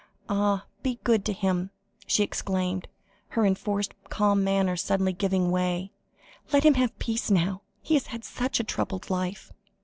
[0.27, 0.65] Ah!
[0.81, 1.69] be good to him,"
[2.07, 2.87] she exclaimed,
[3.27, 5.91] her enforced calm of manner suddenly giving way;
[6.51, 9.51] "let him have peace now; he has had such a troubled life."